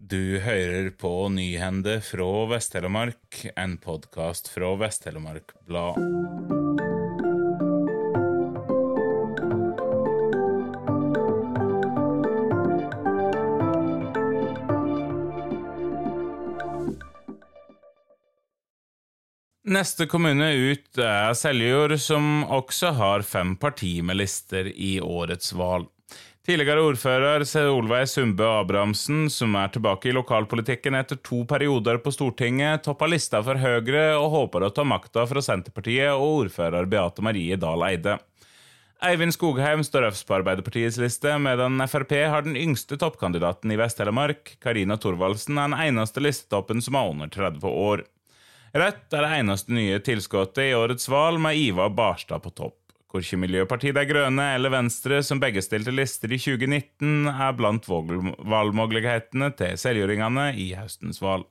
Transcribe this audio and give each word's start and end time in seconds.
Du 0.00 0.38
hører 0.38 0.90
på 0.94 1.10
Nyhende 1.28 1.96
fra 2.06 2.26
Vest-Telemark, 2.46 3.40
en 3.58 3.72
podkast 3.82 4.46
fra 4.52 4.68
Vest-Telemark 4.78 5.50
Blad. 5.66 5.98
Neste 19.66 20.06
kommune 20.06 20.52
ut 20.54 21.02
er 21.02 21.34
Seljord, 21.34 21.98
som 21.98 22.46
også 22.46 22.94
har 23.02 23.26
fem 23.26 23.56
partimelister 23.58 24.70
i 24.70 25.00
årets 25.02 25.50
valg. 25.58 25.90
Tidligere 26.48 26.80
ordfører 26.80 27.42
Solveig 27.44 28.06
Sundbø 28.08 28.46
Abrahamsen, 28.62 29.26
som 29.28 29.52
er 29.60 29.68
tilbake 29.74 30.08
i 30.08 30.14
lokalpolitikken 30.16 30.96
etter 30.96 31.18
to 31.20 31.42
perioder 31.44 31.98
på 32.00 32.12
Stortinget, 32.14 32.86
toppa 32.86 33.04
lista 33.04 33.42
for 33.44 33.60
Høyre 33.60 34.14
og 34.16 34.30
håper 34.32 34.64
å 34.64 34.70
ta 34.72 34.86
makta 34.88 35.26
fra 35.28 35.42
Senterpartiet 35.44 36.14
og 36.14 36.46
ordfører 36.46 36.88
Beate 36.88 37.26
Marie 37.26 37.58
Dahl 37.60 37.84
Eide. 37.90 38.16
Eivind 39.04 39.36
Skogheim 39.36 39.84
står 39.84 40.08
øverst 40.08 40.24
på 40.26 40.38
Arbeiderpartiets 40.38 40.96
liste, 40.98 41.36
medan 41.38 41.78
Frp 41.84 42.16
har 42.32 42.48
den 42.48 42.56
yngste 42.58 42.96
toppkandidaten 42.98 43.70
i 43.70 43.76
Vest-Telemark. 43.78 44.56
Karina 44.64 44.96
Thorvaldsen 44.96 45.60
er 45.60 45.68
den 45.68 45.78
eneste 45.84 46.24
listetoppen 46.24 46.80
som 46.82 46.96
er 46.98 47.12
under 47.12 47.30
30 47.30 47.68
år. 47.68 48.02
Rødt 48.72 49.14
er 49.14 49.22
det 49.28 49.36
eneste 49.36 49.76
nye 49.76 50.00
tilskuddet 50.00 50.64
i 50.64 50.74
årets 50.80 51.12
valg, 51.12 51.38
med 51.44 51.60
Ivar 51.60 51.92
Barstad 51.92 52.40
på 52.42 52.56
topp. 52.56 52.87
Korkje 53.08 53.38
Miljøpartiet 53.40 53.96
De 53.96 54.02
Grønne 54.04 54.50
eller 54.52 54.72
Venstre, 54.74 55.22
som 55.24 55.40
begge 55.40 55.62
stilte 55.64 55.94
lister 55.94 56.32
i 56.34 56.38
2019, 56.40 57.30
er 57.32 57.54
blant 57.56 57.88
valgmulighetene 57.88 59.48
til 59.56 59.78
seljordingene 59.80 60.50
i 60.60 60.74
høstens 60.76 61.22
valg. 61.24 61.46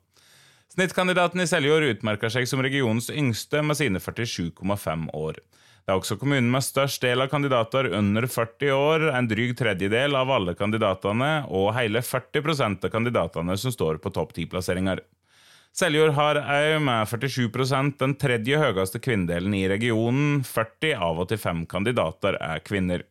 Snittkandidaten 0.76 1.42
i 1.42 1.48
Seljord 1.50 1.88
utmerker 1.88 2.30
seg 2.30 2.46
som 2.46 2.62
regionens 2.62 3.10
yngste 3.10 3.64
med 3.66 3.80
sine 3.80 3.98
47,5 4.04 5.08
år. 5.18 5.40
Det 5.88 5.94
er 5.96 6.02
også 6.02 6.20
kommunen 6.22 6.52
med 6.54 6.66
størst 6.68 7.02
del 7.02 7.24
av 7.24 7.32
kandidater 7.32 7.88
under 7.96 8.28
40 8.30 8.74
år, 8.76 9.08
en 9.18 9.30
dryg 9.32 9.56
tredjedel 9.58 10.18
av 10.20 10.30
alle 10.36 10.54
kandidatene 10.60 11.48
og 11.48 11.72
hele 11.78 12.04
40% 12.06 12.86
av 12.86 12.94
kandidatene 12.94 13.56
som 13.58 13.74
står 13.74 13.98
på 14.04 14.12
topp 14.14 14.36
10-plasseringer. 14.36 15.02
Seljord 15.78 16.16
har 16.18 16.40
òg 16.42 16.80
med 16.82 17.06
47 17.06 17.52
den 18.00 18.16
tredje 18.18 18.58
høyeste 18.58 18.98
kvinnedelen 18.98 19.54
i 19.54 19.68
regionen. 19.70 20.40
40 20.42 20.96
av 20.98 21.20
85 21.22 21.68
kandidater 21.70 22.34
er 22.42 22.64
kvinner. 22.66 23.04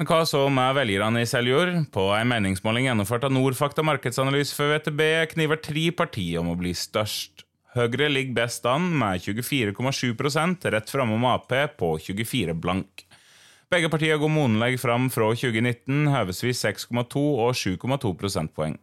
Men 0.00 0.08
hva 0.08 0.22
så 0.24 0.46
med 0.48 0.78
velgerne 0.78 1.20
i 1.20 1.28
Seljord? 1.28 1.74
På 1.92 2.06
en 2.16 2.30
meningsmåling 2.32 2.88
gjennomført 2.88 3.26
av 3.28 3.34
Norfakta 3.36 3.84
markedsanalyse 3.84 4.56
for 4.56 4.72
VTB 4.72 5.02
kniver 5.34 5.60
tre 5.60 5.90
partier 5.92 6.40
om 6.40 6.54
å 6.54 6.56
bli 6.56 6.72
størst. 6.72 7.44
Høyre 7.76 8.08
ligger 8.08 8.38
best 8.40 8.64
an 8.64 8.88
med 8.96 9.20
24,7% 9.20 10.70
rett 10.72 10.88
framom 10.88 11.28
Ap 11.28 11.52
på 11.52 11.94
24 12.00 12.56
blank. 12.56 13.04
Begge 13.68 13.92
partiene 13.92 14.16
går 14.22 14.32
månedlig 14.32 14.80
fram 14.80 15.10
fra 15.12 15.34
2019, 15.36 16.06
høvesvis 16.16 16.64
6,2 16.64 17.28
og 17.44 17.52
7,2 17.52 18.16
prosentpoeng. 18.16 18.80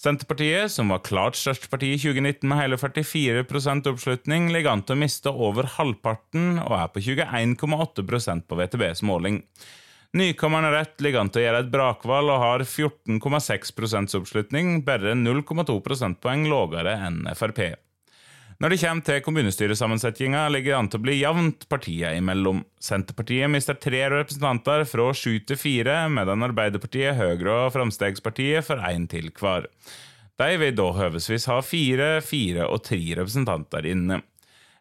Senterpartiet, 0.00 0.72
som 0.74 0.90
var 0.90 1.04
klart 1.06 1.38
størst 1.38 1.68
parti 1.70 1.92
i 1.94 2.00
2019 2.00 2.48
med 2.50 2.58
hele 2.58 2.78
44 2.80 3.44
oppslutning, 3.92 4.50
ligger 4.52 4.72
an 4.72 4.82
til 4.82 4.96
å 4.96 5.00
miste 5.04 5.30
over 5.30 5.68
halvparten 5.76 6.58
og 6.64 6.74
er 6.80 6.90
på 6.90 7.04
21,8% 7.04 8.48
på 8.48 8.58
VTBs 8.58 9.04
måling. 9.06 9.40
Nykommeren 10.14 10.70
Rett 10.70 11.00
ligger 11.02 11.24
an 11.24 11.30
til 11.30 11.42
å 11.42 11.46
gjøre 11.46 11.62
et 11.64 11.70
brakvalg 11.72 12.30
og 12.30 12.42
har 12.42 12.66
14,6% 12.66 14.18
oppslutning, 14.18 14.76
bare 14.86 15.14
0,2 15.18 15.78
prosentpoeng 15.82 16.46
lavere 16.50 16.98
enn 17.06 17.24
Frp. 17.34 17.74
Når 18.62 18.70
det 18.70 18.78
kommer 18.84 19.02
til 19.02 19.22
kommunestyresammensetninga, 19.26 20.44
ligger 20.54 20.70
det 20.70 20.78
an 20.78 20.88
til 20.92 21.00
å 21.00 21.04
bli 21.04 21.14
jevnt 21.18 21.64
partiet 21.72 22.18
imellom. 22.20 22.60
Senterpartiet 22.78 23.50
mister 23.50 23.74
tre 23.74 24.04
representanter 24.12 24.84
fra 24.86 25.08
sju 25.16 25.40
til 25.48 25.58
fire, 25.58 26.04
medan 26.12 26.46
Arbeiderpartiet, 26.46 27.16
Høyre 27.18 27.56
og 27.64 27.72
Fremskrittspartiet 27.74 28.66
får 28.66 28.84
én 28.92 29.08
til 29.10 29.32
hver. 29.34 29.66
De 30.38 30.48
vil 30.62 30.78
da 30.78 30.86
høvesvis 30.94 31.48
ha 31.50 31.58
fire, 31.66 32.08
fire 32.22 32.68
og 32.70 32.86
tre 32.86 33.02
representanter 33.18 33.90
inne. 33.90 34.22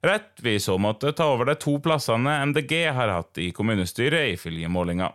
Rett 0.04 0.42
vil 0.44 0.60
i 0.60 0.62
så 0.62 0.78
måte 0.82 1.14
ta 1.16 1.32
over 1.34 1.50
de 1.50 1.58
to 1.58 1.78
plassene 1.82 2.40
MDG 2.52 2.74
har 2.94 3.10
hatt 3.10 3.40
i 3.42 3.52
kommunestyret, 3.56 4.36
ifølge 4.36 4.70
målinga. 4.70 5.14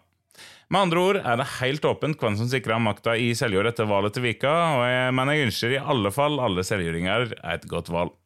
Med 0.68 0.84
andre 0.84 1.00
ord 1.00 1.18
er 1.22 1.38
det 1.40 1.52
helt 1.58 1.84
åpent 1.88 2.18
hvem 2.20 2.36
som 2.40 2.48
sikrer 2.50 2.80
makta 2.82 3.14
i 3.16 3.30
Seljord 3.38 3.70
etter 3.70 3.88
valget 3.88 4.18
til 4.18 4.26
Vika, 4.26 4.54
og 4.76 4.82
jeg, 4.88 5.12
men 5.16 5.30
jeg 5.32 5.46
ønsker 5.48 5.74
i 5.76 5.84
alle 5.94 6.12
fall 6.12 6.40
alle 6.42 6.64
seljordinger 6.66 7.36
et 7.38 7.68
godt 7.70 7.92
valg. 7.94 8.16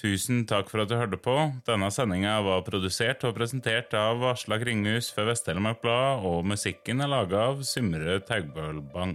Tusen 0.00 0.42
takk 0.50 0.70
for 0.72 0.82
at 0.82 0.90
du 0.90 0.96
hørte 0.98 1.18
på. 1.22 1.34
Denne 1.68 1.90
sendinga 1.94 2.40
var 2.42 2.64
produsert 2.66 3.22
og 3.28 3.36
presentert 3.36 3.94
av 3.94 4.24
Aslak 4.32 4.64
Kringhus 4.64 5.12
for 5.14 5.30
Vest-Telemark 5.30 5.84
Blad, 5.84 6.24
og 6.26 6.42
musikken 6.50 7.04
er 7.04 7.12
laga 7.12 7.44
av 7.52 7.62
Symre 7.68 8.18
Taugbølbang. 8.26 9.14